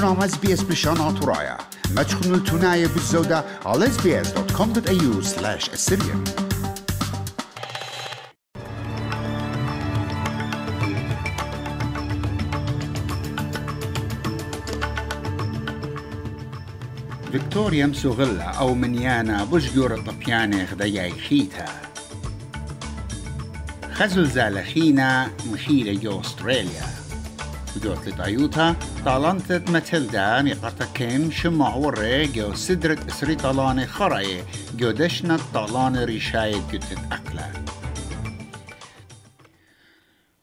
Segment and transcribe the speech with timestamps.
[0.00, 1.58] برنامج اس بي اس بلشان ترايا
[1.96, 6.30] ما تشخنوا التناية بالزودة على sbs.com.au slash assyrian
[17.32, 21.66] فيكتوريا مسوغلا أو منيانا بشجور الطبيانة غدايا خيتا
[23.92, 26.99] خزل زالخينا مخيلة جو أستراليا
[27.76, 35.38] جوت لطايوتا طالنت ماتيلدا ميقرتا كيم شمع وري جو سدرت اسري طالاني خراي جو دشنا
[35.54, 37.52] طالاني ريشايد جوتت أقلا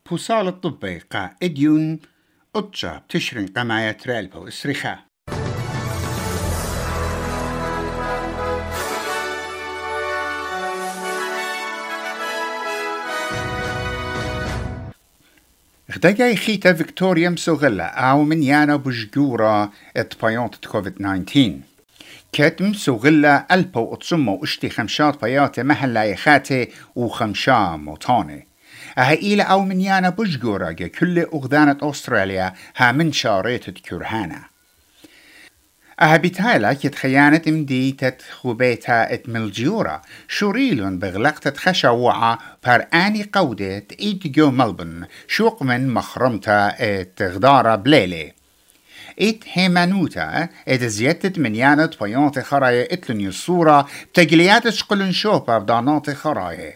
[0.10, 2.00] بوصال الطبي قا إديون
[2.56, 5.07] أتشا بتشرين قماية ترالبو إسريخا.
[15.98, 21.54] غدايا خيتا فيكتوريا مسوغلا أو من يانا بجورا ات بايونت كوفيد 19
[22.34, 28.48] كاتم سوغلا ألبو اتسمو اشتي خمشات بياتي محلا يخاتي وخمشا موتاني
[28.98, 34.57] أهيلا أو من يانا بجورا كل أغذانة أستراليا ها من شاريت كرهانا
[36.02, 44.28] أهبتايلا كت خيانة امدي تت خوبيتا ات ملجيورا شوريلون بغلقت خشوعة بار آني قودة ايت
[44.28, 48.34] جو ملبن شوق من مخرمتا ات غدارة بليلي.
[49.22, 56.74] ات هيمانوتا ات زيادة من يانت بيانت خرايا إتلن يصورة بتجليات شقلن شوبا بدانات خرايا.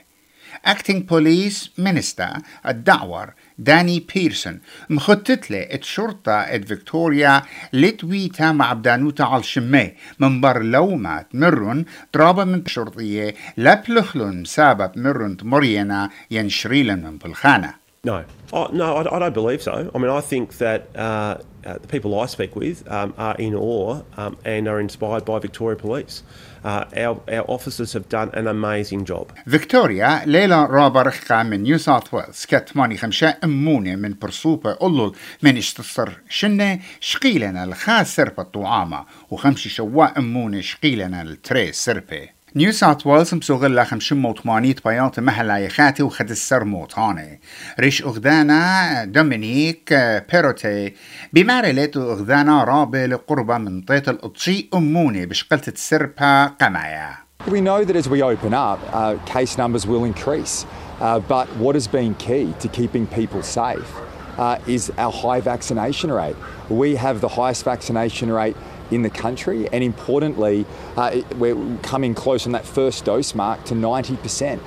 [0.68, 4.60] Acting Police Minister الدعور داني بيرسون
[4.90, 7.42] مخطط لي الشرطة ات فيكتوريا
[7.74, 15.38] لتويتا مع بدانوتا على الشمي من بر لومات مرن ضرابة من شرطية لبلخلن سابت مرن
[15.44, 19.92] مرينا ينشريلن من بالخانة No, oh, no, I, I, don't believe so.
[19.94, 23.54] I mean, I think that uh, uh, the people I speak with um, are in
[23.54, 26.24] awe um, and are inspired by Victoria Police.
[26.64, 29.32] Uh, our, our officers have done an amazing job.
[29.48, 36.10] فيكتوريا ليلى رابرخة من نيو ساوث ويلز كتماني خمسة أمونة من برصوبة أولول من اشتصر
[36.30, 43.84] شنة شقيلنا الخاس سربة طعامة وخمسة شواء أمونة شقيلنا التري سربة نيو ساوث ويلز مسوغلا
[43.84, 47.42] خمشم موتمانيت بيات مهلا يخاتي وخد السر موتاني
[47.80, 49.94] ريش أغدانا دومينيك
[50.32, 50.94] بيروتي
[51.34, 57.10] بمارلت أغدانا رابي لقربة من طيط الأطشي أموني بشقلة السربة قمايا
[57.48, 60.66] We know that as we open up, uh, case numbers will increase.
[61.00, 63.92] Uh, but what has been key to keeping people safe
[64.38, 66.36] uh, is our high vaccination rate.
[66.70, 68.58] We have the highest vaccination rate
[68.92, 70.66] in the country, and importantly,
[70.98, 74.60] uh, we're coming close on that first dose mark to 90%.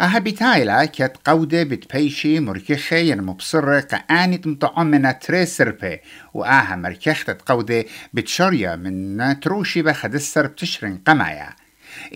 [0.00, 6.00] أهبتايلا كت قودة بتبيشي مركخة ين مبصرة كآنت مطعمنا تري
[6.34, 11.50] وآها مركخة قودة بتشريا من تروشي بخد السر بتشرن قمايا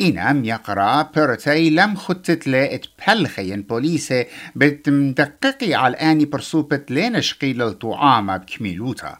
[0.00, 9.18] إنام يقرأ بيرتي لم خطت لي اتبلخين بوليسة بتمدققي على آني برسوبة لينشقي للطعامة بكميلوتا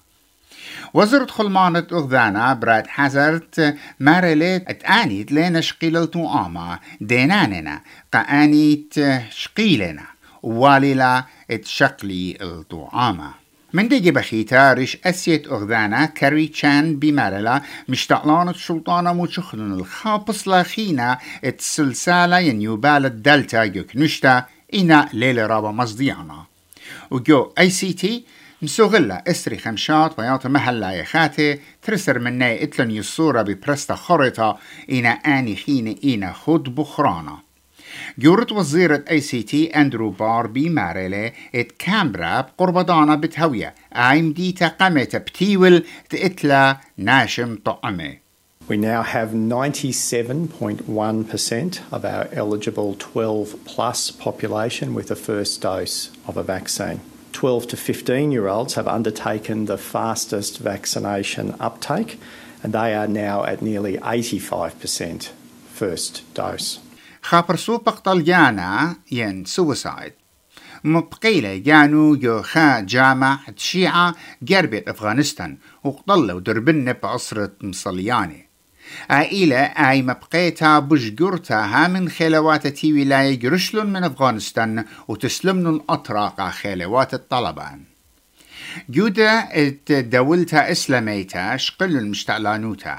[0.94, 7.80] وزرة خلمانة أغذانا براد حزرت مارلت اتانيت لنا شقيل آما ديناننا
[8.14, 8.94] قانيت
[9.30, 10.04] شقيلنا
[10.42, 13.30] واللا اتشقلي الطعامة
[13.72, 22.38] من ديجي بخيتا ريش أسيت أغذانا كاري تشان بمارلا مشتقلان السلطانة موشخلن الخابص لاخينا اتسلسالة
[22.38, 24.44] ينيوبال الدلتا جوك نشتا
[24.74, 26.44] إنا ليلة رابا مصديانا
[27.10, 28.24] وجو آي سي تي
[28.62, 34.58] مسوغلا إسري خمشات وياط محلا يخاتي ترسر مني إتلن يصورة ببرستا خرطة
[34.90, 37.38] إنا آني خين إنا خد بخرانا.
[38.18, 43.74] جورت وزيرة اي سي تي أندرو باربي ماريلي إت كامبرا بقربضانا بتهوية.
[43.92, 48.18] آيم دي تقمت بتيول تقتلا ناشم طعمي.
[48.68, 56.36] We now have 97.1% of our eligible 12 plus population with a first dose of
[56.36, 57.00] a vaccine.
[57.38, 62.18] 12 to 15 year olds have undertaken the fastest vaccination uptake,
[62.64, 65.28] and they are now at nearly 85%
[65.72, 66.80] first dose.
[67.22, 70.12] خابر سوبق طليانا ين سوسايد
[70.84, 78.47] مبقيلة جانو جو خا جامع تشيعة جربت أفغانستان وقضلوا دربن بعصرة مصلياني
[79.10, 87.80] عائلة أي مبقيتا بجقرتها من خلوات تي ولاية جرشلون من أفغانستان وتسلمن الأطراق خلوات الطلبان.
[88.88, 89.48] جودة
[89.90, 92.98] دولتا إسلاميتا شقل المشتعلانوتا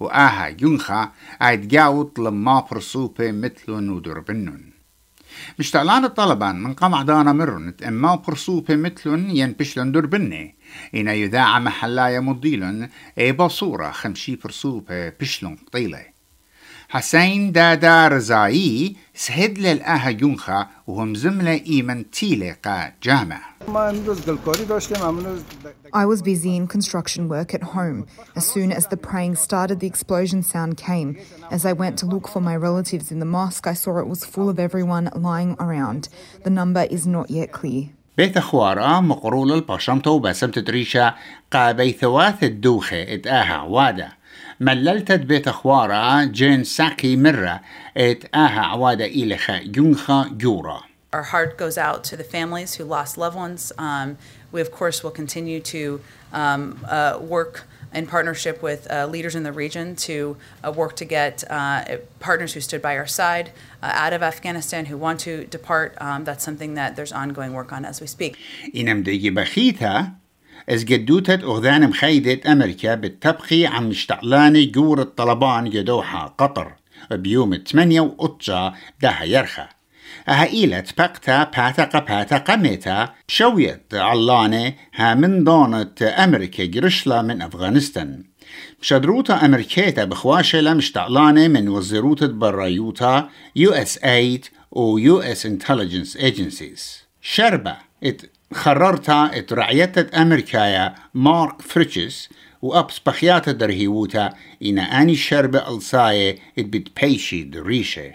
[0.00, 1.10] وآها ينخا
[1.40, 4.70] عيد جاوط لما برصوبة مثل نودر بنون.
[5.58, 9.92] مشتغلان الطلبان من قمع دانا مرن إما برصوبة مثلن ين بشلن
[10.65, 10.65] دربني
[10.95, 16.11] إنا يذاع محلايا مضيلن اي بصورة خمشي برصوبة بشلن قطيلة
[16.89, 23.41] حسين دادا رزايي سهد للآها يونخا وهم زملة إيمن تيلة قا جامع
[25.93, 28.07] I was busy in construction work at home.
[28.35, 31.09] As soon as the praying started, the explosion sound came.
[31.51, 34.25] As I went to look for my relatives in the mosque, I saw it was
[34.33, 36.09] full of everyone lying around.
[36.43, 37.83] The number is not yet clear.
[38.16, 41.14] بيت خوارا مقرول الباشمتو بسمت تريشا
[41.52, 44.08] قا بيثواث الدوخة اتآها عوادة
[44.60, 47.60] مللتت بيت خوارا جين ساكي مرة
[47.96, 50.80] اتآها عوادة إلخا يونخا جورا
[51.12, 53.72] Our heart goes out to the families who lost loved ones.
[53.78, 54.18] Um,
[54.52, 56.00] we, of course, will continue to
[56.32, 57.64] um, uh, work
[57.95, 62.53] in partnership with uh, leaders in the region to uh, work to get uh, partners
[62.53, 63.51] who stood by our side
[63.83, 65.89] uh, out of Afghanistan who want to depart.
[65.99, 68.37] Um, that's something that there's ongoing work on as we speak.
[68.75, 70.11] إنم ديجي بخيتها
[70.69, 76.71] از جدوتت أغذان مخيدة أمريكا بالتبقي عم مشتعلاني جور الطلبان جدوحة قطر
[77.11, 79.67] بيوم 8 وقطشة ده يرخى
[80.28, 83.14] أهائلة بقتا باتقا باتقا ميتا.
[83.28, 88.24] شويت علانة ها من دونت أمريكا جرشلا من أفغانستان.
[88.82, 97.02] مشدروتا أمريكيتا بخواشة لمشتعلانة من وزيروتا برايوتا يو إس ايد و يو إس إنتليجنس إيجنسيز.
[97.22, 98.22] شربة إت
[98.54, 102.28] خررتا إت رعيتة أمريكايا مارك فريتشس
[102.62, 108.12] وأبس بخياتا درهيوتا إنا أني شربة ألصاية إت بتبيشي دريشة.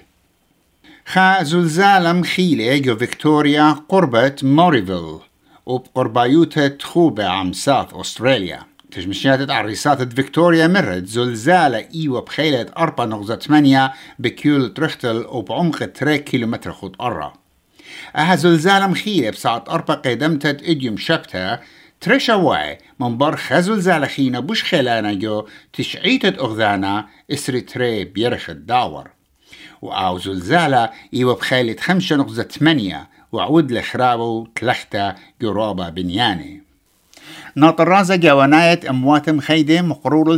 [1.14, 5.20] خا زلزال مخيلة جو فيكتوريا قربة موريفيل
[5.66, 8.60] وبقربايوتة تخوبة عم ساث أستراليا
[8.92, 16.72] تجمشيات عريسات فيكتوريا مرت زلزالة إيوة بخيلة أربعة نقطة ثمانية بكيول ترختل وبعمق 3 كيلومتر
[16.72, 17.34] خط قرة
[18.16, 21.62] أها زلزالة مخيلة بساعة أربعة قدمتت إديوم شبتها
[22.02, 29.21] ترشا واي من بر خزلزالة خينا بوش خيلانا جو تشعيتت أغذانا إسري تري بيرخ الداور
[29.82, 33.12] وأو زلزالة إيوة بخيلة خمسة نقطة ثمانية.
[33.32, 36.62] وعود لخرابو تلختا قرابة بنياني
[37.56, 40.36] ناطر رازا جواناية أموات مخيدة مقرور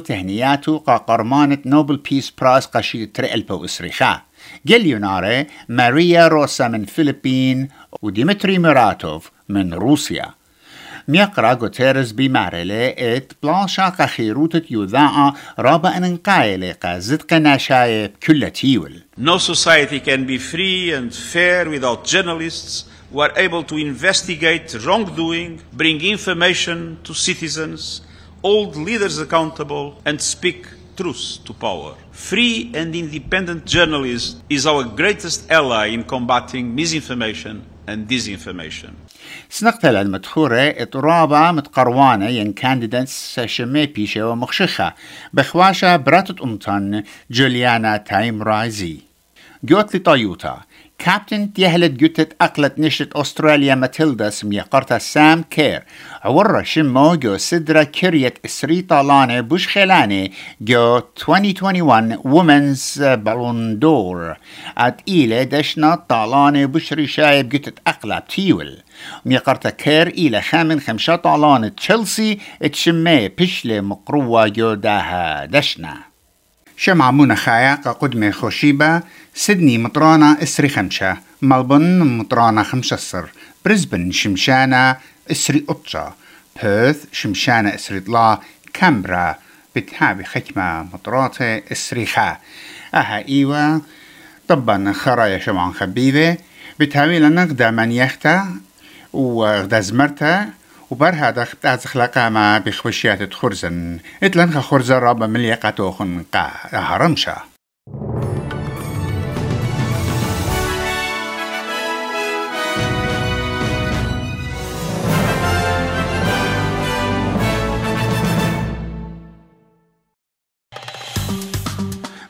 [0.78, 4.22] قا قرمانة نوبل بيس براس قشيل تريلبو إسريخا
[4.66, 7.68] جليوناري ماريا روسا من فلبين
[8.01, 10.34] وديمتري ميراتوف من روسيا.
[11.08, 19.38] ميقرا غوتيرز بمارلة ات بلانشا قخيروتة يوذاعة رابا انقايلة قا زدق ناشاية بكل تيول No
[19.38, 26.02] society can be free and fair without journalists who are able to investigate wrongdoing, bring
[26.02, 28.02] information to citizens,
[28.42, 31.95] hold leaders accountable, and speak truth to power.
[32.12, 37.56] Free and independent journalism is our greatest ally in combating misinformation
[37.88, 38.92] and disinformation.
[39.50, 44.94] سنقتل المدخورة اطرابة متقروانة ين كانديدنس شمي بيشة ومخشخة
[45.34, 48.98] بخواشة براتت أمتان جوليانا تايم رايزي
[49.63, 50.62] جوت لطيوتا
[51.04, 55.84] كابتن تيهلت جوتت أقلت نشت أستراليا ماتيلدا سمية قرطة سام كير.
[56.24, 60.30] عورة شمو جو سدرة كريت إسري طالانة بوش خيلانة
[60.62, 64.36] جو 2021 وومنز بالون دور
[64.78, 68.78] ات إيلة دشنا طالانة بوش رشاية بجوتت أقلب تيول
[69.25, 76.12] ميقرتا كير إلى خامن خمشة طالانة تشيلسي اتشمي بشلة مقروة جو داها دشنا.
[76.84, 79.02] شمع منخايا قدمة خوشيبة
[79.36, 83.30] سيدني مطرانة إسري خمشة ملبن مطرانة خمسة صر
[83.66, 84.98] بريسبن شمشانة
[85.32, 86.13] إسري قطشة
[86.63, 88.40] بيرث شمشانة إسري طلا
[88.74, 89.36] كامبرا
[89.75, 92.38] بتهابي خكمة مطراتة إسري خا.
[92.94, 93.82] أها إيوة
[94.48, 96.38] طبعا خرايا شمعان خبيبة
[96.80, 98.56] بتهابي لنقدر من يختا
[99.13, 100.50] وغدا زمرتا
[100.92, 104.00] وبر هذا خبتات خلقا ما بخوشيات تخرزن.
[104.24, 107.38] اتلن خرزة رابا مليقة توخن قا هرمشا.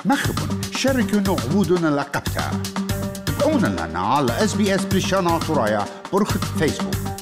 [0.05, 2.51] مخبن شاركوا عبودنا لقبتا.
[3.25, 7.12] تابعونا لنا على اس بي اس بلشانا طرايا برخة فيسبوك